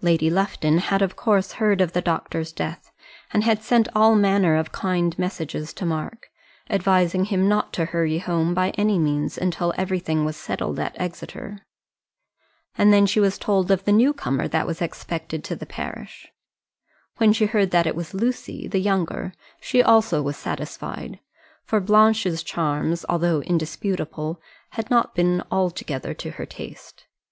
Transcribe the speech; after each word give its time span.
Lady 0.00 0.28
Lufton 0.28 0.78
had 0.78 1.02
of 1.02 1.14
course 1.14 1.52
heard 1.62 1.80
of 1.80 1.92
the 1.92 2.00
doctor's 2.00 2.50
death, 2.50 2.90
and 3.32 3.44
had 3.44 3.62
sent 3.62 3.86
all 3.94 4.16
manner 4.16 4.56
of 4.56 4.72
kind 4.72 5.16
messages 5.20 5.72
to 5.72 5.86
Mark, 5.86 6.30
advising 6.68 7.26
him 7.26 7.48
not 7.48 7.72
to 7.72 7.84
hurry 7.84 8.18
home 8.18 8.54
by 8.54 8.70
any 8.70 8.98
means 8.98 9.38
until 9.38 9.72
everything 9.76 10.24
was 10.24 10.36
settled 10.36 10.80
at 10.80 11.00
Exeter. 11.00 11.64
And 12.76 12.92
then 12.92 13.06
she 13.06 13.20
was 13.20 13.38
told 13.38 13.70
of 13.70 13.84
the 13.84 13.92
new 13.92 14.12
comer 14.12 14.48
that 14.48 14.66
was 14.66 14.82
expected 14.82 15.48
in 15.48 15.58
the 15.58 15.64
parish. 15.64 16.26
When 17.18 17.32
she 17.32 17.46
heard 17.46 17.70
that 17.70 17.86
it 17.86 17.94
was 17.94 18.12
Lucy, 18.12 18.66
the 18.66 18.80
younger, 18.80 19.32
she 19.60 19.80
also 19.80 20.20
was 20.22 20.36
satisfied; 20.36 21.20
for 21.62 21.78
Blanche's 21.78 22.42
charms, 22.42 23.04
though 23.08 23.42
indisputable, 23.42 24.40
had 24.70 24.90
not 24.90 25.14
been 25.14 25.40
altogether 25.52 26.14
to 26.14 26.30
her 26.32 26.46
taste. 26.46 27.06